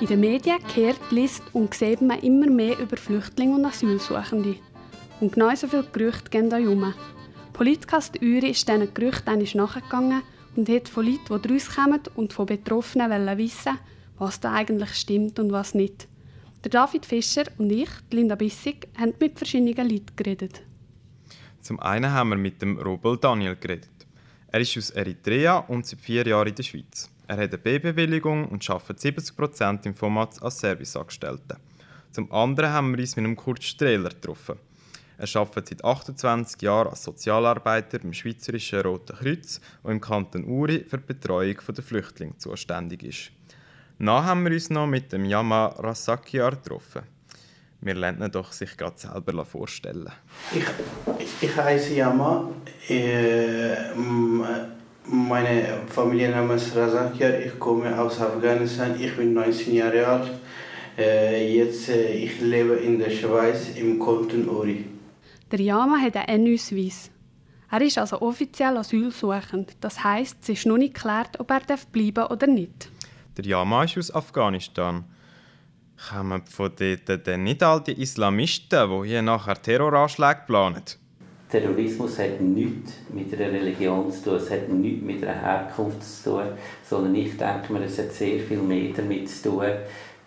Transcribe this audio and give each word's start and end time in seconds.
In 0.00 0.06
den 0.06 0.20
Medien 0.20 0.58
kehrt, 0.66 0.98
liest 1.10 1.42
und 1.52 1.74
sieht 1.74 2.00
man 2.00 2.20
immer 2.20 2.46
mehr 2.46 2.78
über 2.78 2.96
Flüchtlinge 2.96 3.56
und 3.56 3.66
Asylsuchende. 3.66 4.56
Und 5.20 5.34
genauso 5.34 5.68
viele 5.68 5.84
Gerüchte 5.92 6.30
gehen 6.30 6.48
da 6.48 6.56
herum. 6.56 6.94
Politkast 7.52 8.16
Uri 8.22 8.50
ist 8.50 8.66
diesen 8.66 8.94
Gerüchten 8.94 9.58
nachgegangen 9.58 10.22
und 10.56 10.68
hat 10.70 10.88
von 10.88 11.04
Leuten, 11.04 11.42
die 11.42 11.48
daraus 11.48 11.68
kommen 11.68 12.00
und 12.14 12.32
von 12.32 12.46
Betroffenen 12.46 13.38
wissen 13.38 13.78
was 14.16 14.38
da 14.38 14.52
eigentlich 14.52 14.94
stimmt 14.94 15.38
und 15.38 15.50
was 15.50 15.74
nicht. 15.74 16.06
Der 16.62 16.70
David 16.70 17.06
Fischer 17.06 17.44
und 17.58 17.70
ich, 17.70 17.88
Linda 18.10 18.34
Bissig, 18.34 18.86
haben 18.98 19.14
mit 19.18 19.38
verschiedenen 19.38 19.88
Leuten 19.88 20.14
geredet. 20.14 20.62
Zum 21.60 21.80
einen 21.80 22.10
haben 22.10 22.30
wir 22.30 22.36
mit 22.36 22.60
dem 22.60 22.78
Robel 22.78 23.16
Daniel 23.16 23.56
geredet. 23.56 23.90
Er 24.48 24.60
ist 24.60 24.76
aus 24.76 24.90
Eritrea 24.90 25.58
und 25.58 25.86
seit 25.86 26.00
vier 26.00 26.26
Jahren 26.26 26.48
in 26.48 26.54
der 26.54 26.62
Schweiz. 26.62 27.09
Er 27.30 27.36
hat 27.36 27.50
eine 27.50 27.58
B-Bewilligung 27.58 28.48
und 28.48 28.68
arbeitet 28.68 28.98
70% 28.98 29.86
im 29.86 29.94
Format 29.94 30.42
als 30.42 30.58
Serviceangestellter. 30.58 31.60
Zum 32.10 32.32
anderen 32.32 32.72
haben 32.72 32.90
wir 32.90 32.98
uns 32.98 33.14
mit 33.14 33.24
einem 33.24 33.36
Kurt 33.36 33.62
Strehler 33.62 34.08
getroffen. 34.08 34.58
Er 35.16 35.28
arbeitet 35.36 35.78
seit 35.78 35.84
28 35.84 36.60
Jahren 36.60 36.88
als 36.88 37.04
Sozialarbeiter 37.04 38.00
beim 38.00 38.12
Schweizerischen 38.12 38.80
Roten 38.80 39.16
Kreuz, 39.16 39.60
und 39.84 39.92
im 39.92 40.00
Kanton 40.00 40.44
Uri 40.44 40.84
für 40.84 40.98
die 40.98 41.06
Betreuung 41.06 41.54
der 41.68 41.84
Flüchtlinge 41.84 42.36
zuständig 42.38 43.04
ist. 43.04 43.30
Dann 44.00 44.08
haben 44.08 44.44
wir 44.44 44.50
uns 44.50 44.68
noch 44.68 44.88
mit 44.88 45.12
dem 45.12 45.24
Yama 45.24 45.66
Rasakiar 45.66 46.56
getroffen. 46.56 47.02
Wir 47.80 47.94
lernen 47.94 48.24
ihn 48.24 48.32
doch 48.32 48.50
sich 48.50 48.76
gerade 48.76 48.98
selber 48.98 49.44
vorstellen. 49.44 50.10
Ich, 50.52 50.64
ich 51.42 51.56
heiße 51.56 51.94
Yama. 51.94 52.50
Äh, 52.88 53.94
meine 55.10 55.82
Familienname 55.86 56.54
ist 56.54 56.74
Razakir. 56.76 57.46
Ich 57.46 57.58
komme 57.58 57.98
aus 57.98 58.20
Afghanistan. 58.20 58.98
Ich 59.00 59.16
bin 59.16 59.34
19 59.34 59.74
Jahre 59.74 60.06
alt. 60.06 60.30
Äh, 60.98 61.56
jetzt 61.56 61.88
äh, 61.88 62.12
ich 62.12 62.40
lebe 62.40 62.74
in 62.74 62.98
der 62.98 63.10
Schweiz 63.10 63.70
im 63.76 63.98
Kanton 63.98 64.48
Uri. 64.48 64.84
Der 65.50 65.60
Yama 65.60 65.98
hat 65.98 66.16
einen 66.16 66.46
N-Ausweis. 66.46 67.10
Er 67.70 67.80
ist 67.82 67.98
also 67.98 68.20
offiziell 68.20 68.76
asylsuchend. 68.76 69.76
Das 69.80 70.02
heisst, 70.02 70.38
es 70.42 70.48
ist 70.50 70.66
noch 70.66 70.78
nicht 70.78 70.94
geklärt, 70.94 71.38
ob 71.38 71.50
er 71.50 71.60
bleiben 71.92 72.14
darf 72.14 72.30
oder 72.30 72.46
nicht. 72.46 72.90
Der 73.36 73.44
Yama 73.44 73.84
ist 73.84 73.98
aus 73.98 74.14
Afghanistan. 74.14 75.04
Kommen 76.08 76.42
von 76.46 76.72
dort 76.78 77.26
denn 77.26 77.44
nicht 77.44 77.62
all 77.62 77.82
die 77.82 78.00
Islamisten, 78.00 78.88
die 78.90 79.08
hier 79.08 79.22
nachher 79.22 79.60
Terroranschläge 79.60 80.42
planen? 80.46 80.82
Terrorismus 81.50 82.18
hat 82.18 82.40
nichts 82.40 82.92
mit 83.12 83.34
einer 83.34 83.52
Religion 83.52 84.10
zu 84.12 84.22
tun, 84.22 84.36
es 84.36 84.50
hat 84.50 84.68
nichts 84.68 85.04
mit 85.04 85.24
einer 85.24 85.40
Herkunft 85.40 86.02
zu 86.02 86.30
tun, 86.30 86.42
sondern 86.88 87.14
ich 87.14 87.36
denke 87.36 87.72
mir, 87.72 87.84
es 87.84 87.98
hat 87.98 88.12
sehr 88.12 88.38
viel 88.38 88.58
mehr 88.58 88.92
damit 88.96 89.28
zu 89.28 89.50
tun, 89.50 89.66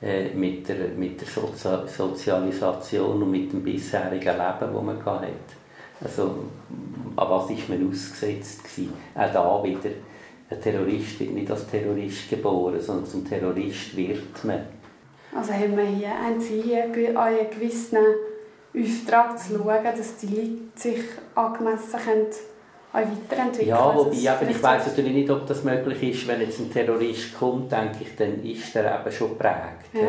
äh, 0.01 0.33
mit 0.33 0.67
der, 0.67 0.89
mit 0.97 1.21
der 1.21 1.27
Sozi 1.27 1.69
Sozialisation 1.87 3.23
und 3.23 3.31
mit 3.31 3.53
dem 3.53 3.63
bisherigen 3.63 4.19
Leben, 4.19 4.73
das 4.73 4.83
man 4.83 5.05
hatte. 5.05 5.27
Also, 6.03 6.23
an 7.15 7.29
was 7.29 7.49
ist 7.51 7.69
man 7.69 7.89
ausgesetzt 7.89 8.63
gewesen? 8.63 8.93
Auch 9.15 9.31
da 9.31 9.63
wieder, 9.63 9.89
ein 10.49 10.61
Terrorist 10.61 11.19
wird 11.19 11.31
nicht 11.31 11.49
als 11.49 11.67
Terrorist 11.67 12.29
geboren, 12.29 12.81
sondern 12.81 13.05
zum 13.05 13.27
Terrorist 13.27 13.95
wird 13.95 14.43
man. 14.43 14.59
Also 15.35 15.53
haben 15.53 15.77
wir 15.77 15.85
hier 15.85 16.11
einen 16.13 16.39
gewissen 17.49 17.97
Auftrag 18.75 19.37
zu 19.39 19.53
schauen, 19.53 19.83
dass 19.83 20.17
die 20.17 20.27
Leute 20.27 20.59
sich 20.75 21.03
angemessen 21.35 21.99
können 22.03 22.27
weiterentwickeln 22.93 23.69
Ja, 23.69 23.95
wobei 23.95 24.17
eben, 24.17 24.51
ich 24.51 24.61
weiß 24.61 24.87
natürlich 24.87 25.13
nicht, 25.13 25.29
ob 25.29 25.47
das 25.47 25.63
möglich 25.63 26.03
ist, 26.03 26.27
wenn 26.27 26.41
jetzt 26.41 26.59
ein 26.59 26.71
Terrorist 26.71 27.37
kommt, 27.37 27.71
denke 27.71 27.97
ich, 28.01 28.15
dann 28.15 28.43
ist 28.43 28.75
er 28.75 28.99
eben 28.99 29.11
schon 29.11 29.29
geprägt. 29.29 29.89
Ja. 29.93 30.01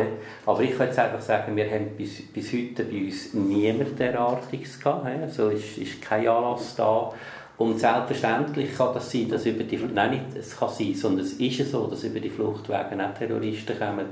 Aber 0.45 0.61
ich 0.61 0.77
kann 0.77 0.89
jetzt 0.89 0.99
einfach 0.99 1.21
sagen, 1.21 1.57
wir 1.57 1.71
haben 1.71 1.97
bis, 1.97 2.21
bis 2.31 2.53
heute 2.53 2.85
bei 2.85 3.05
uns 3.05 3.33
niemand 3.33 3.99
derartiges 3.99 4.79
gehabt. 4.79 5.07
Also 5.07 5.49
ist, 5.49 5.79
ist 5.79 6.03
kein 6.03 6.29
Anlass 6.29 6.77
da. 6.77 7.13
Und 7.57 7.79
selbstverständlich 7.79 8.77
kann 8.77 8.93
das 8.93 9.11
sein, 9.11 9.29
dass 9.29 9.47
über 9.47 9.65
die 9.65 9.77
nein, 9.77 10.11
nicht 10.11 10.37
es 10.37 10.59
kann 10.59 10.69
sein, 10.69 10.95
sondern 10.95 11.25
es 11.25 11.35
ist 11.35 11.71
so, 11.71 11.87
dass 11.87 12.03
über 12.03 12.21
die 12.21 12.31
Fluchtwege 12.31 12.79
auch 12.79 13.15
Terroristen 13.17 13.79
kommen 13.79 14.07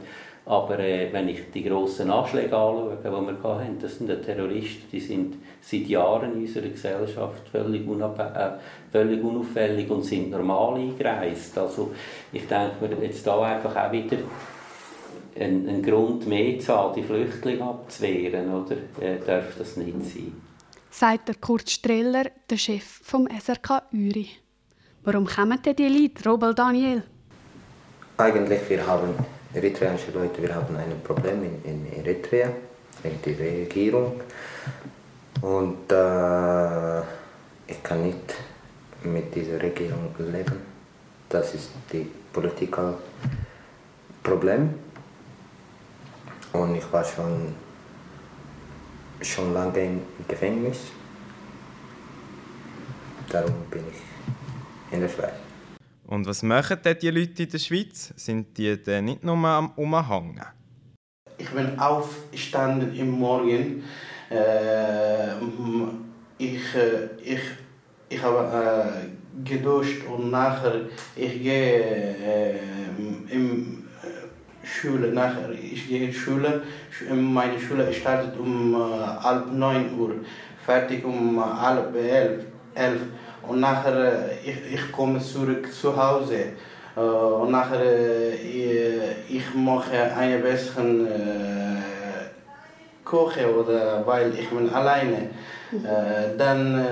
aber 0.45 0.79
äh, 0.81 1.13
wenn 1.13 1.29
ich 1.29 1.51
die 1.55 1.63
grossen 1.63 2.11
Anschläge 2.11 2.57
anschaue, 2.57 2.99
die 2.99 3.11
wir 3.11 3.43
hatten, 3.43 3.79
das 3.81 3.99
sind 3.99 4.09
Terroristen, 4.25 4.85
die 4.91 5.01
sind 5.01 5.37
seit 5.61 5.87
Jahren 5.87 6.33
in 6.33 6.41
unserer 6.41 6.69
Gesellschaft 6.69 7.49
völlig, 7.49 7.83
äh, 7.83 8.51
völlig 8.91 9.23
unauffällig 9.23 9.89
und 9.89 10.05
sind 10.05 10.31
normal 10.31 10.81
eingereist. 10.81 11.57
Also 11.59 11.95
ich 12.33 12.47
denke 12.49 12.89
mir 12.89 13.07
jetzt 13.07 13.25
da 13.27 13.41
einfach 13.41 13.77
auch 13.77 13.93
wieder 13.93 14.19
einen, 15.39 15.69
einen 15.69 15.83
Grund 15.83 16.27
mehr 16.27 16.59
zu 16.59 16.75
haben, 16.75 16.95
die 16.95 17.05
Flüchtlinge 17.05 17.63
abzuwehren, 17.63 18.53
oder 18.53 18.77
äh, 19.01 19.19
darf 19.25 19.57
das 19.57 19.77
nicht 19.77 20.05
sein. 20.05 20.33
Sagt 20.91 21.29
der 21.29 21.37
Kurt 21.37 21.71
Streller, 21.71 22.25
der 22.51 22.57
Chef 22.57 22.85
vom 22.85 23.29
SRK 23.29 23.83
Uri. 23.93 24.29
Warum 25.05 25.27
kommen 25.27 25.61
denn 25.63 25.77
die 25.77 25.89
Leute, 25.89 26.29
Robel 26.29 26.55
Daniel? 26.55 27.03
Eigentlich, 28.19 28.69
wir 28.69 28.87
haben 28.87 29.15
eritreanische 29.55 30.11
Leute, 30.13 30.43
wir 30.43 30.55
haben 30.55 30.77
ein 30.77 31.01
Problem 31.03 31.43
in, 31.45 31.65
in 31.65 31.93
Eritrea 31.99 32.51
mit 33.03 33.25
der 33.27 33.39
Regierung 33.39 34.21
und 35.41 35.91
äh, 35.91 37.01
ich 37.67 37.83
kann 37.83 38.03
nicht 38.03 38.35
mit 39.03 39.35
dieser 39.35 39.61
Regierung 39.61 40.15
leben. 40.19 40.61
Das 41.29 41.55
ist 41.55 41.71
das 41.91 42.01
politische 42.33 42.95
Problem 44.23 44.75
und 46.53 46.77
ich 46.77 46.93
war 46.93 47.05
schon 47.05 47.55
schon 49.21 49.55
lange 49.55 49.85
im 49.85 50.03
Gefängnis. 50.27 50.79
Darum 53.31 53.55
bin 53.71 53.85
ich 53.91 54.93
in 54.93 55.01
der 55.01 55.09
Schweiz. 55.09 55.52
Und 56.12 56.27
was 56.27 56.43
machen 56.43 56.77
denn 56.84 56.99
die 57.00 57.09
Leute 57.09 57.45
in 57.45 57.49
der 57.49 57.59
Schweiz? 57.59 58.12
Sind 58.17 58.59
die 58.59 58.77
denn 58.77 59.06
nicht 59.06 59.25
nur 59.25 59.34
am 59.49 59.73
Umhängen? 59.77 60.43
Ich 61.39 61.49
bin 61.49 61.78
aufgestanden 61.78 62.95
im 62.95 63.12
Morgen. 63.12 63.83
Äh, 64.31 65.33
ich, 66.37 66.75
äh, 66.75 67.09
ich, 67.25 67.41
ich 68.11 68.23
habe 68.23 68.43
äh, 68.45 69.43
geduscht 69.43 70.03
und 70.05 70.31
nachher 70.31 70.83
ich 71.17 71.43
gehe 71.43 71.81
äh, 71.81 72.59
in 73.31 73.83
äh, 74.03 74.67
Schule. 74.67 75.11
Nachher 75.12 75.50
ich 75.53 75.89
gehe 75.89 76.09
in 76.09 76.12
Schule. 76.12 76.62
Meine 77.11 77.59
Schule 77.59 77.91
startet 77.91 78.39
um 78.39 78.75
äh, 78.75 78.79
halb 79.25 79.50
neun 79.50 79.99
Uhr, 79.99 80.17
fertig 80.67 81.06
um 81.06 81.39
äh, 81.39 81.41
halb 81.41 81.97
elf. 81.97 82.44
elf. 82.75 83.00
Und 83.49 83.61
nachher, 83.61 83.95
äh, 83.95 84.51
ich, 84.51 84.75
ich 84.75 84.93
komme 84.93 85.21
zurück 85.21 85.73
zu 85.73 85.97
Hause. 85.97 86.53
Äh, 86.97 87.01
und 87.01 87.51
nachher, 87.51 87.83
äh, 87.83 89.23
ich 89.29 89.55
mache 89.55 90.15
eine 90.17 90.39
bessere 90.39 91.77
Koche 93.05 93.55
oder 93.55 94.07
weil 94.07 94.33
ich 94.39 94.49
bin 94.49 94.71
alleine. 94.71 95.31
Dann 96.39 96.85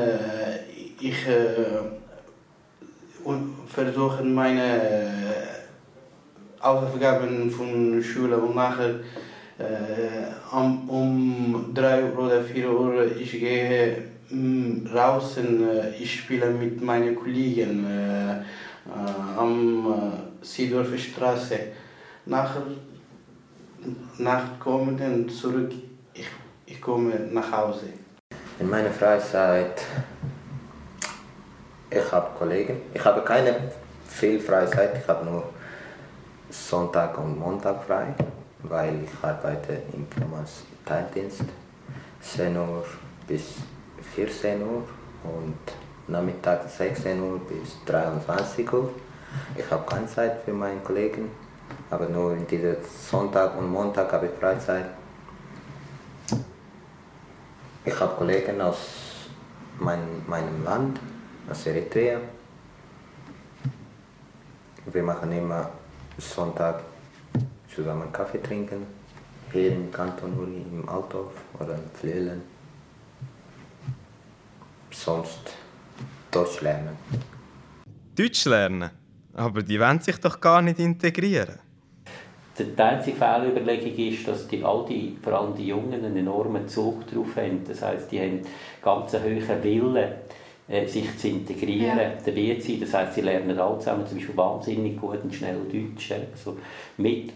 ich 1.01 1.17
versuche 3.67 4.25
meine 4.25 4.81
Aufgaben 6.61 7.51
von 7.51 8.03
Schule 8.03 8.37
und 8.39 8.55
nachher 8.55 9.01
um 10.53 11.73
3 11.75 12.05
Uhr 12.05 12.19
oder 12.19 12.43
4 12.43 12.71
Uhr 12.71 13.17
ich 13.19 13.33
gehe 13.33 13.97
draußen, 14.31 15.69
äh, 15.69 15.91
ich 15.99 16.21
spiele 16.21 16.51
mit 16.51 16.81
meinen 16.83 17.17
Kollegen 17.17 17.85
äh, 17.87 18.41
äh, 18.41 19.39
am 19.39 20.13
Seedorfer 20.41 20.99
Straße. 20.99 21.59
Nach, 22.27 22.57
nach 24.19 24.59
kommen 24.59 25.29
zurück, 25.29 25.73
ich, 26.15 26.27
ich 26.67 26.81
komme 26.81 27.13
nach 27.33 27.51
Hause. 27.51 27.87
In 28.59 28.69
meiner 28.69 28.91
Freizeit, 28.91 29.83
ich 31.91 32.13
habe 32.13 32.29
Kollegen, 32.39 32.83
ich 32.95 33.05
habe 33.05 33.23
keine 33.23 33.57
viel 34.07 34.39
Freizeit, 34.39 34.99
ich 34.99 35.09
habe 35.09 35.25
nur 35.25 35.45
Sonntag 36.51 37.17
und 37.19 37.39
Montag 37.39 37.83
frei, 37.85 38.15
weil 38.63 39.05
ich 39.05 39.25
arbeite 39.25 39.83
im 39.93 40.07
Teildienst, 40.85 41.45
10 42.21 42.57
Uhr 42.57 42.85
bis 43.27 43.55
14 44.15 44.63
Uhr 44.63 44.83
und 45.25 45.57
Nachmittag 46.07 46.69
16 46.69 47.21
Uhr 47.23 47.39
bis 47.41 47.77
23 47.87 48.73
Uhr. 48.73 48.91
Ich 49.57 49.71
habe 49.71 49.85
keine 49.89 50.07
Zeit 50.07 50.43
für 50.45 50.53
meinen 50.53 50.83
Kollegen, 50.83 51.31
aber 51.91 52.09
nur 52.09 52.33
in 52.33 52.47
diesem 52.47 52.77
Sonntag 52.85 53.57
und 53.57 53.71
Montag 53.71 54.13
habe 54.13 54.27
ich 54.27 54.33
Freizeit. 54.33 54.87
Ich 57.85 57.99
habe 57.99 58.15
Kollegen 58.17 58.61
aus 58.61 58.79
mein, 59.79 60.01
meinem 60.27 60.65
Land, 60.65 61.01
aus 61.49 61.67
Eritrea. 61.67 62.21
Wir 64.87 65.03
machen 65.03 65.33
immer 65.33 65.71
Sonntag 66.19 66.83
zusammen 67.75 68.13
Kaffee 68.13 68.43
trinken. 68.43 68.87
Hier 69.53 69.73
im 69.73 69.91
Kanton 69.93 70.39
Uri, 70.39 70.65
im 70.73 70.89
Altdorf 70.89 71.33
oder 71.59 71.75
in 71.75 71.91
Flöhlen. 71.95 72.43
Sonst 75.05 75.57
Deutsch 76.31 76.61
lernen. 76.61 76.95
Deutsch 78.15 78.45
lernen? 78.45 78.91
Aber 79.33 79.63
die 79.63 79.81
wollen 79.81 79.99
sich 80.01 80.19
doch 80.19 80.39
gar 80.39 80.61
nicht 80.61 80.79
integrieren. 80.79 81.59
Die 82.59 82.79
einzige 82.79 83.17
Fehlüberlegung 83.17 83.97
ist, 83.97 84.29
dass 84.29 84.47
die, 84.47 84.63
all 84.63 84.85
die, 84.85 85.17
vor 85.23 85.33
allem 85.33 85.55
die 85.55 85.69
Jungen 85.69 85.95
einen 85.95 86.15
enormen 86.15 86.69
Zug 86.69 87.07
darauf 87.07 87.35
haben. 87.37 87.65
Das 87.67 87.81
heisst, 87.81 88.13
die 88.13 88.21
haben 88.21 88.43
ganz 88.83 89.15
hohen 89.15 89.63
Willen, 89.63 90.13
äh, 90.69 90.87
sich 90.87 91.17
zu 91.17 91.29
integrieren, 91.29 91.99
ja. 91.99 92.11
dabei 92.23 92.59
zu 92.61 92.67
sein. 92.67 92.81
Das 92.81 92.93
heisst, 92.93 93.15
sie 93.15 93.23
lernen 93.23 93.59
alle 93.59 93.79
zusammen 93.79 94.07
zum 94.07 94.19
Beispiel 94.19 94.37
wahnsinnig 94.37 95.01
gut 95.01 95.25
und 95.25 95.35
schnell 95.35 95.61
Deutsch. 95.73 96.13
Also 96.13 96.59
mit, 96.99 97.33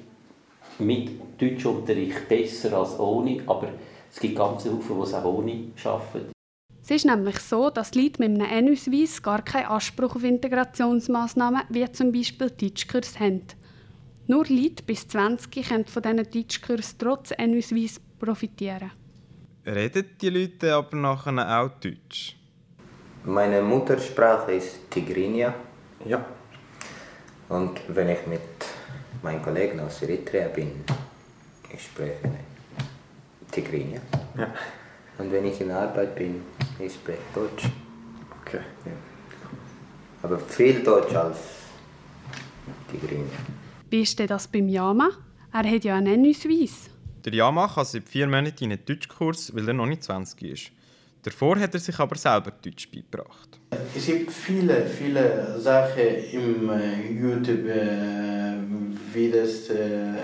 mit 0.81 1.13
Deutschunterricht 1.41 2.29
besser 2.29 2.77
als 2.77 3.01
ohne, 3.01 3.39
aber 3.47 3.69
es 4.13 4.21
gibt 4.21 4.37
ganz 4.37 4.65
viele, 4.65 4.75
die 4.75 5.03
es 5.03 5.15
auch 5.15 5.25
ohne 5.25 5.63
arbeiten. 5.83 6.34
Es 6.87 6.91
ist 6.91 7.07
nämlich 7.07 7.39
so, 7.39 7.71
dass 7.71 7.95
Leute 7.95 8.23
mit 8.23 8.39
einem 8.39 8.69
N-Ausweis 8.69 9.23
gar 9.23 9.41
keinen 9.41 9.69
Anspruch 9.69 10.17
auf 10.17 10.23
Integrationsmaßnahmen 10.23 11.63
wie 11.71 11.91
zum 11.91 12.13
Beispiel 12.13 12.51
Deutschkurs 12.51 13.19
haben. 13.19 13.41
Nur 14.27 14.45
Leute 14.49 14.83
bis 14.83 15.09
20 15.09 15.67
können 15.67 15.87
von 15.87 16.03
diesen 16.03 16.31
Deutschkursen 16.31 16.99
trotz 16.99 17.31
N-Ausweis 17.31 18.03
profitieren. 18.19 18.91
Reden 19.65 20.11
die 20.21 20.29
Leute 20.29 20.75
aber 20.75 20.95
nachher 20.95 21.63
auch 21.63 21.71
Deutsch? 21.81 22.37
Meine 23.25 23.63
Muttersprache 23.63 24.53
ist 24.53 24.91
Tigrinya. 24.91 25.55
Ja. 26.05 26.23
Und 27.49 27.81
wenn 27.89 28.11
ich 28.11 28.27
mit 28.27 28.41
meinen 29.23 29.41
Kollegen 29.41 29.81
aus 29.81 30.03
Eritrea 30.03 30.49
bin, 30.49 30.85
ich 31.73 31.83
spreche 31.83 32.29
Tigrinya. 33.51 34.03
Ja. 34.37 34.53
Und 35.19 35.33
wenn 35.33 35.45
ich 35.47 35.61
in 35.61 35.71
Arbeit 35.71 36.15
bin, 36.17 36.43
ich 36.79 36.93
spreche 36.95 37.19
Deutsch. 37.35 37.65
Okay. 38.41 38.61
Ja. 38.85 38.93
Aber 40.23 40.39
viel 40.39 40.83
Deutsch 40.83 41.15
als 41.15 41.39
Tigrinya. 42.91 43.25
Wie 43.91 44.03
ist 44.03 44.19
denn 44.19 44.27
das 44.27 44.49
beim 44.49 44.69
Yama? 44.69 45.11
Er 45.53 45.71
hat 45.71 45.85
ja 45.85 45.97
einen 45.97 46.27
Ausweis. 46.29 46.91
Der 47.25 47.33
Yama 47.33 47.69
kann 47.69 47.85
seit 47.85 48.09
vier 48.09 48.27
Monaten 48.27 48.65
in 48.65 48.73
einen 48.73 48.85
Deutschkurs, 48.85 49.55
weil 49.55 49.69
er 49.69 49.75
noch 49.75 49.87
nicht 49.87 50.03
20 50.03 50.43
ist. 50.43 50.73
Davor 51.23 51.59
hat 51.59 51.73
er 51.73 51.81
sich 51.81 51.99
aber 51.99 52.17
selber 52.17 52.51
Deutsch 52.51 52.91
beigebracht. 52.91 53.61
Es 53.97 54.07
gibt 54.07 54.31
viele, 54.31 54.85
viele 54.87 55.59
Sachen 55.59 56.07
im 56.33 56.69
äh, 56.69 57.13
YouTube, 57.13 57.67
äh, 57.67 58.57
wie 59.13 59.31
das 59.31 59.71
äh, 59.71 60.17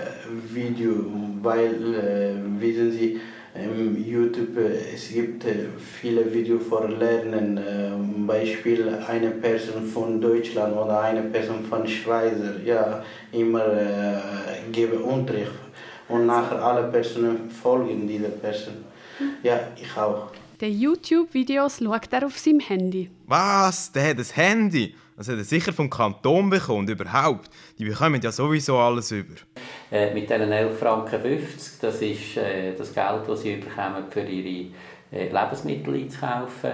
Video, 0.53 1.05
weil, 1.41 2.59
wissen 2.59 2.91
Sie, 2.91 3.19
im 3.63 4.03
YouTube 4.03 4.57
es 4.93 5.09
gibt 5.09 5.45
äh, 5.45 5.67
viele 5.99 6.33
Videos 6.33 6.63
für 6.67 6.87
Lernen, 6.87 7.57
äh, 7.57 7.91
Beispiel 8.25 8.99
eine 9.07 9.31
Person 9.31 9.85
von 9.85 10.19
Deutschland 10.19 10.75
oder 10.75 11.01
eine 11.01 11.23
Person 11.23 11.63
von 11.69 11.87
Schweizer, 11.87 12.61
ja, 12.63 13.03
immer 13.31 13.65
äh, 13.73 14.17
gebe 14.71 14.99
Unterricht 14.99 15.51
und 16.07 16.25
nachher 16.25 16.63
alle 16.63 16.83
Personen 16.89 17.49
folgen 17.49 18.07
dieser 18.07 18.29
Person. 18.29 18.75
Ja, 19.43 19.59
ich 19.75 19.95
auch. 19.97 20.31
Die 20.59 20.67
YouTube-Videos 20.67 21.79
schaut 21.79 22.11
er 22.11 22.25
auf 22.25 22.37
seinem 22.37 22.59
Handy. 22.59 23.09
Was? 23.25 23.91
Der 23.91 24.09
hat 24.09 24.17
ein 24.17 24.25
Handy? 24.33 24.95
Das 25.17 25.27
hat 25.27 25.37
er 25.37 25.43
sicher 25.43 25.73
vom 25.73 25.89
Kanton 25.89 26.49
bekommen, 26.49 26.87
überhaupt. 26.87 27.49
Die 27.77 27.85
bekommen 27.85 28.21
ja 28.21 28.31
sowieso 28.31 28.77
alles 28.77 29.11
über. 29.11 29.35
Äh, 29.91 30.13
mit 30.13 30.29
diesen 30.29 30.51
11,50 30.51 30.69
Franken, 30.69 31.19
das 31.81 32.01
ist 32.01 32.37
äh, 32.37 32.73
das 32.77 32.93
Geld, 32.93 33.21
das 33.27 33.41
sie 33.41 33.57
bekommen, 33.57 34.05
für 34.09 34.21
ihre 34.21 34.67
äh, 35.11 35.25
Lebensmittel 35.25 35.95
einzukaufen, 35.95 36.71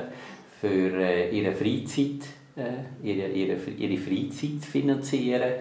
für 0.61 1.01
äh, 1.01 1.29
ihre 1.31 1.53
Freizeit, 1.53 2.27
äh, 2.55 3.03
ihre, 3.03 3.27
ihre, 3.29 3.55
ihre 3.55 3.97
Freizeit 3.97 4.61
zu 4.61 4.69
finanzieren, 4.69 5.53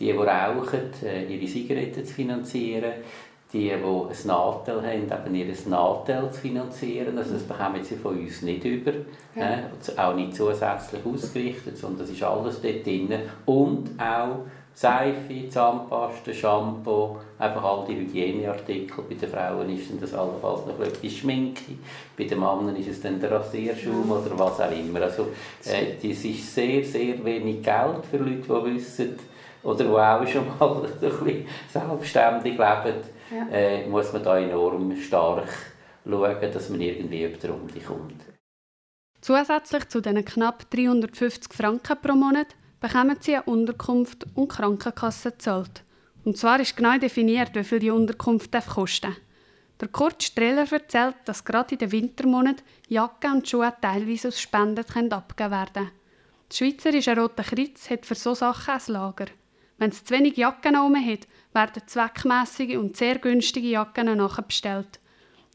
die, 0.00 0.06
die 0.06 0.12
rauchen, 0.12 0.90
ihre 1.28 1.46
Zigaretten 1.46 2.04
zu 2.04 2.14
finanzieren, 2.14 2.92
die, 3.52 3.68
die 3.68 3.72
ein 3.72 4.26
Nachteil 4.26 4.82
haben, 4.82 5.28
eben 5.28 5.34
ihr 5.34 5.54
Nachteil 5.68 6.30
zu 6.32 6.40
finanzieren. 6.40 7.18
Also 7.18 7.34
das 7.34 7.42
bekommen 7.42 7.84
sie 7.84 7.96
von 7.96 8.18
uns 8.18 8.40
nicht 8.40 8.64
über, 8.64 8.92
ja. 9.36 9.58
äh, 9.58 9.98
auch 9.98 10.14
nicht 10.14 10.34
zusätzlich 10.34 11.04
ausgerichtet, 11.04 11.76
sondern 11.76 12.00
das 12.00 12.10
ist 12.10 12.22
alles 12.22 12.62
dort 12.62 12.86
drin. 12.86 13.10
Und 13.44 13.90
auch 14.00 14.46
Seife, 14.74 15.48
Zahnpasta, 15.48 16.32
Shampoo, 16.32 17.18
einfach 17.38 17.62
all 17.62 17.86
die 17.86 17.96
Hygieneartikel. 17.96 19.04
Bei 19.08 19.14
den 19.14 19.30
Frauen 19.30 19.68
ist 19.70 19.90
das 20.00 20.14
allenfalls 20.14 20.66
noch 20.66 20.80
etwas 20.80 21.12
Schminke, 21.12 21.74
bei 22.16 22.24
den 22.24 22.40
Männern 22.40 22.76
ist 22.76 22.88
es 22.88 23.00
dann 23.00 23.20
der 23.20 23.32
Rasierschaum 23.32 24.10
oder 24.10 24.38
was 24.38 24.60
auch 24.60 24.72
immer. 24.72 25.02
Also 25.02 25.28
äh, 25.64 25.94
das 25.96 26.24
ist 26.24 26.54
sehr, 26.54 26.82
sehr 26.84 27.22
wenig 27.24 27.62
Geld 27.62 28.06
für 28.10 28.16
Leute, 28.16 28.42
die 28.42 28.74
wissen, 28.74 29.18
oder 29.62 29.84
die 29.84 29.90
auch 29.90 30.26
schon 30.26 30.46
mal 30.58 30.84
ein 30.84 31.00
bisschen 31.00 31.46
selbstständig 31.70 32.52
leben, 32.52 32.96
ja. 33.30 33.48
äh, 33.52 33.86
muss 33.86 34.12
man 34.12 34.22
da 34.22 34.38
enorm 34.38 34.96
stark 34.96 35.48
schauen, 36.08 36.52
dass 36.52 36.68
man 36.68 36.80
irgendwie 36.80 37.24
über 37.24 37.36
die 37.36 37.46
Runde 37.46 37.80
kommt. 37.80 38.22
Zusätzlich 39.20 39.88
zu 39.88 40.00
diesen 40.00 40.24
knapp 40.24 40.68
350 40.70 41.52
Franken 41.52 41.96
pro 42.02 42.14
Monat 42.14 42.48
bekommen 42.82 43.16
sie 43.20 43.36
eine 43.36 43.44
Unterkunft 43.44 44.26
und 44.34 44.48
Krankenkasse 44.48 45.38
zahlt. 45.38 45.84
Und 46.24 46.36
zwar 46.36 46.60
ist 46.60 46.76
genau 46.76 46.98
definiert, 46.98 47.54
wie 47.54 47.64
viel 47.64 47.78
die 47.78 47.90
Unterkunft 47.90 48.52
kosten. 48.68 49.16
Der 49.80 49.88
Kurt 49.88 50.22
Streller 50.22 50.70
erzählt, 50.70 51.16
dass 51.24 51.44
gerade 51.44 51.74
in 51.74 51.78
den 51.78 51.92
Wintermonaten 51.92 52.64
Jacken 52.88 53.34
und 53.34 53.48
Schuhe 53.48 53.72
teilweise 53.80 54.28
aus 54.28 54.40
Spenden 54.40 55.12
abgegeben 55.12 55.50
werden. 55.50 55.90
Der 56.50 56.56
Schweizerische 56.56 57.16
Rote 57.16 57.42
Kreuz 57.42 57.88
hat 57.88 58.04
für 58.04 58.14
solche 58.14 58.40
Sachen 58.40 58.74
ein 58.74 58.92
Lager. 58.92 59.26
Wenn 59.78 59.90
es 59.90 60.04
zu 60.04 60.14
wenig 60.14 60.36
Jacken 60.36 60.76
oben 60.76 61.04
hat, 61.04 61.26
werden 61.54 61.82
zweckmässige 61.86 62.78
und 62.78 62.96
sehr 62.96 63.18
günstige 63.18 63.68
Jacken 63.68 64.16
nachbestellt. 64.16 65.00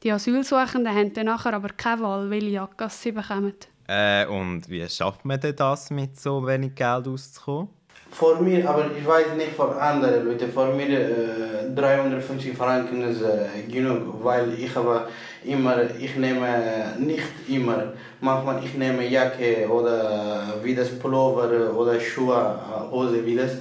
Die 0.03 0.12
Asylsuchenden 0.12 0.94
haben 0.94 1.13
dann 1.13 1.27
nachher 1.27 1.53
aber 1.53 1.69
keine 1.69 2.01
Wahl, 2.01 2.29
welche 2.29 2.47
Jacke 2.47 2.89
sie 2.89 3.12
bekommen. 3.12 3.56
Äh, 3.88 4.25
und 4.25 4.69
wie 4.69 4.88
schafft 4.89 5.24
man 5.24 5.39
denn 5.39 5.56
das, 5.56 5.89
mit 5.89 6.19
so 6.19 6.45
wenig 6.45 6.75
Geld 6.75 7.07
auszukommen? 7.07 7.69
Vor 8.12 8.39
mir, 8.41 8.67
aber 8.70 8.86
ich 8.98 9.06
weiß 9.06 9.36
nicht 9.38 9.51
für 9.51 9.79
andere 9.79 10.20
Leute, 10.20 10.48
vor 10.48 10.67
mir 10.74 10.89
äh, 10.89 11.74
350 11.75 12.58
Franken 12.58 13.03
ist 13.03 13.22
äh, 13.22 13.70
genug, 13.72 14.24
weil 14.24 14.53
ich 14.53 14.74
habe 14.75 15.08
immer, 15.44 15.77
ich 16.00 16.15
nehme 16.15 16.96
nicht 17.00 17.24
immer, 17.48 17.94
manchmal 18.22 18.63
ich 18.63 18.74
nehme 18.75 19.08
Jacke 19.08 19.67
oder 19.70 20.56
wie 20.63 20.74
das 20.75 20.89
Pullover 21.00 21.74
oder 21.74 22.00
Schuhe, 22.00 22.60
Hose 22.91 23.25
wie 23.25 23.36
das. 23.36 23.51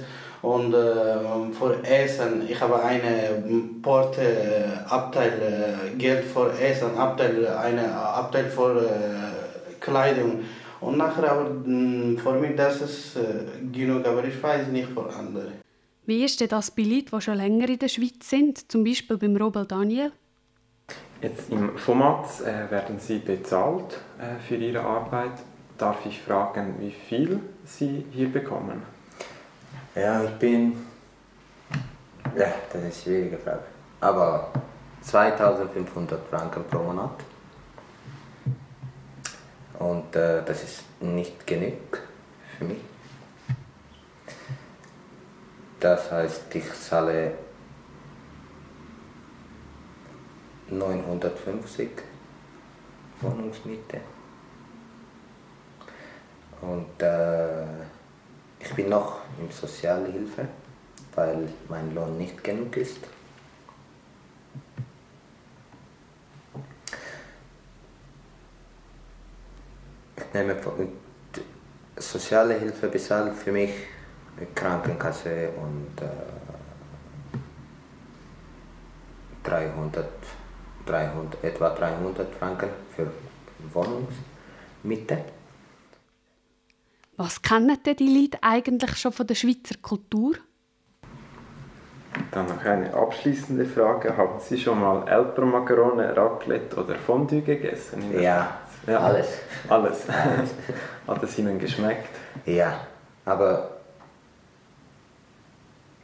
Und 0.41 0.73
äh, 0.73 0.77
für 1.57 1.83
Essen, 1.83 2.47
ich 2.47 2.59
habe 2.61 2.81
eine 2.81 3.43
Porte-Abteil, 3.81 5.31
äh, 5.41 5.97
Geld 5.97 6.25
für 6.25 6.51
Essen, 6.59 6.97
Abteil, 6.97 7.47
eine 7.47 7.91
Abteil 7.93 8.45
für 8.45 8.81
äh, 8.81 9.46
Kleidung. 9.87 10.43
Und 10.79 10.97
nachher 10.97 11.31
aber 11.31 11.45
für 11.45 12.33
mich 12.39 12.55
das 12.55 12.81
ist 12.81 13.15
äh, 13.15 13.21
genug, 13.71 14.05
aber 14.05 14.23
ich 14.23 14.41
weiß 14.41 14.67
nicht 14.67 14.89
für 14.89 15.09
andere. 15.09 15.53
Wie 16.05 16.23
ist 16.23 16.39
denn 16.39 16.49
das 16.49 16.71
bei 16.71 16.83
Leuten, 16.83 17.09
die 17.13 17.21
schon 17.21 17.35
länger 17.35 17.67
in 17.67 17.79
der 17.79 17.87
Schweiz 17.87 18.29
sind, 18.29 18.71
zum 18.71 18.83
Beispiel 18.83 19.17
beim 19.17 19.35
Robel 19.35 19.65
Daniel? 19.65 20.11
Jetzt 21.21 21.49
im 21.51 21.77
FOMATS 21.77 22.41
äh, 22.41 22.69
werden 22.69 22.99
Sie 22.99 23.17
bezahlt 23.19 23.97
äh, 24.19 24.39
für 24.47 24.55
Ihre 24.55 24.81
Arbeit. 24.81 25.31
Darf 25.77 26.05
ich 26.05 26.21
fragen, 26.21 26.75
wie 26.79 26.91
viel 26.91 27.39
Sie 27.65 28.05
hier 28.11 28.31
bekommen? 28.31 28.83
Ja, 29.95 30.23
ich 30.23 30.31
bin. 30.31 30.73
Ja, 32.37 32.53
das 32.71 32.75
ist 32.75 32.75
eine 32.75 32.91
schwierige 32.91 33.37
Frage. 33.37 33.63
Aber 33.99 34.51
2500 35.01 36.19
Franken 36.29 36.63
pro 36.69 36.83
Monat. 36.83 37.19
Und 39.79 40.15
äh, 40.15 40.43
das 40.43 40.63
ist 40.63 40.83
nicht 41.01 41.45
genug 41.45 42.01
für 42.57 42.65
mich. 42.65 42.79
Das 45.79 46.11
heißt, 46.11 46.55
ich 46.55 46.73
zahle 46.73 47.33
950 50.69 51.89
Wohnungsmiete. 53.21 54.01
Und 56.61 57.01
äh, 57.01 57.63
ich 58.59 58.73
bin 58.75 58.89
noch 58.89 59.19
in 59.39 59.51
Sozialhilfe, 59.51 60.47
weil 61.13 61.47
mein 61.69 61.93
Lohn 61.93 62.17
nicht 62.17 62.43
genug 62.43 62.75
ist. 62.77 62.99
Ich 70.27 70.33
nehme 70.33 70.55
soziale 71.95 72.59
Hilfe 72.59 72.87
bezahlt 72.87 73.35
für 73.35 73.51
mich 73.51 73.71
Krankenkasse 74.53 75.49
und 75.57 76.01
äh, 76.01 76.07
300, 79.43 80.05
300, 80.85 81.43
etwa 81.43 81.69
300 81.69 82.35
Franken 82.35 82.69
für 82.95 83.09
Wohnungsmiete. 83.73 85.23
Was 87.15 87.41
kennen 87.41 87.77
denn 87.83 87.95
die 87.95 88.21
Leute 88.21 88.37
eigentlich 88.43 88.95
schon 88.97 89.11
von 89.11 89.25
der 89.25 89.35
Schweizer 89.35 89.75
Kultur? 89.81 90.35
Dann 92.37 92.45
noch 92.45 92.63
eine 92.65 92.93
abschließende 92.93 93.65
Frage. 93.65 94.15
Haben 94.15 94.39
Sie 94.39 94.59
schon 94.59 94.79
mal 94.79 95.07
Elpermacarone, 95.07 96.15
Raclette 96.15 96.75
oder 96.75 96.93
Fondue 96.93 97.41
gegessen? 97.41 98.13
Ja, 98.21 98.59
ja, 98.85 98.99
alles. 98.99 99.39
Alles. 99.67 100.05
Hat 101.07 101.23
es 101.23 101.39
Ihnen 101.39 101.57
geschmeckt? 101.57 102.15
Ja, 102.45 102.81
aber 103.25 103.71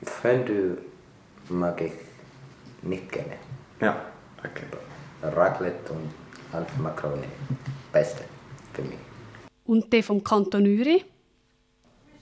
Fondue 0.01 0.79
mag 1.49 1.79
ich 1.81 1.93
nicht 2.81 3.11
gerne. 3.11 3.35
Ja, 3.79 3.95
okay. 4.39 4.65
Raclette 5.21 5.93
und 5.93 6.09
Alpmacaroni, 6.51 7.27
beste 7.91 8.23
für 8.73 8.81
mich. 8.81 8.97
Und 9.65 9.93
der 9.93 10.01
vom 10.01 10.23
Kanton 10.23 10.63
Uri? 10.63 11.05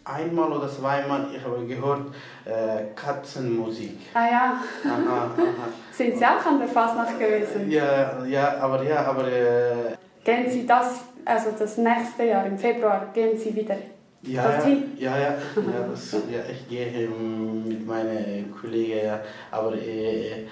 Einmal 0.04 0.52
oder 0.52 0.68
zweimal, 0.68 1.28
ich 1.36 1.44
habe 1.44 1.66
gehört, 1.66 2.08
äh, 2.46 2.94
Katzenmusik. 2.96 4.00
Ah 4.14 4.26
ja. 4.26 4.62
Aha, 4.84 5.26
aha. 5.26 5.32
Sind 5.92 6.18
Sie 6.18 6.26
auch 6.26 6.44
an 6.44 6.58
der 6.60 6.68
Fasnacht 6.68 7.20
gewesen? 7.20 7.70
Ja, 7.70 8.26
ja, 8.26 8.58
aber 8.60 8.84
ja, 8.84 9.06
aber 9.06 9.28
äh, 9.28 9.96
Gehen 10.24 10.50
Sie 10.50 10.66
das, 10.66 11.02
also 11.24 11.52
das 11.58 11.78
nächste 11.78 12.24
Jahr, 12.26 12.46
im 12.46 12.58
Februar, 12.58 13.08
gehen 13.14 13.38
Sie 13.38 13.56
wieder 13.56 13.76
ja, 14.24 14.44
ja, 14.44 14.52
dorthin? 14.52 14.84
ja, 14.98 15.18
ja, 15.18 15.24
ja, 15.56 15.88
das, 15.90 16.14
ja, 16.14 16.40
ich 16.52 16.68
gehe 16.68 16.86
ähm, 16.86 17.68
mit 17.68 17.86
meinen 17.86 18.54
Kollegen, 18.60 19.06
ja, 19.06 19.20
aber 19.52 19.74
äh, 19.76 20.46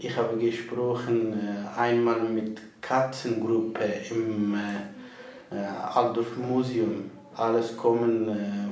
ich 0.00 0.16
habe 0.16 0.36
gesprochen 0.36 1.32
äh, 1.32 1.80
einmal 1.80 2.20
mit 2.20 2.60
Katzengruppe 2.80 3.84
im 4.10 4.54
äh, 4.54 5.56
äh, 5.56 5.64
Altdorf 5.94 6.36
Museum. 6.36 7.10
Alles 7.36 7.76
kommen 7.76 8.28
äh, 8.28 8.68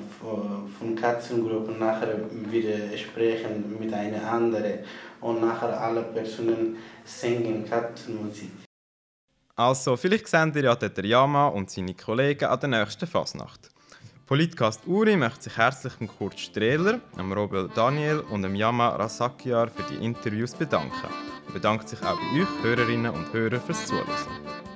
von- 0.78 0.96
Katzengruppen 0.96 1.78
nachher 1.78 2.18
wieder 2.50 2.96
sprechen 2.96 3.76
mit 3.78 3.92
einer 3.92 4.30
anderen 4.30 4.80
und 5.20 5.40
nachher 5.40 5.78
alle 5.80 6.02
Personen 6.02 6.76
singen 7.04 7.64
Katzenmusik. 7.68 8.50
Also, 9.56 9.96
vielleicht 9.96 10.28
sehen 10.28 10.52
ihr 10.54 10.64
ja 10.64 10.74
der 10.74 11.04
Yama 11.04 11.48
und 11.48 11.70
seine 11.70 11.94
Kollegen 11.94 12.46
an 12.46 12.60
der 12.60 12.68
nächsten 12.70 13.06
Fasnacht. 13.06 13.70
Politcast 14.26 14.86
Uri 14.86 15.16
möchte 15.16 15.44
sich 15.44 15.56
herzlich 15.58 15.94
dem 15.94 16.08
Kurt 16.08 16.40
Strehler, 16.40 17.00
dem 17.18 17.32
Robel 17.32 17.68
Daniel 17.74 18.20
und 18.30 18.42
dem 18.42 18.54
Yama 18.54 18.88
Rasakiar 18.96 19.68
für 19.68 19.82
die 19.90 20.02
Interviews 20.04 20.54
bedanken. 20.54 21.08
Und 21.46 21.52
bedankt 21.54 21.88
sich 21.88 22.00
auch 22.02 22.16
bei 22.18 22.40
euch, 22.40 22.62
Hörerinnen 22.64 23.12
und 23.12 23.32
Hörer, 23.32 23.60
fürs 23.60 23.86
Zuhören. 23.86 24.73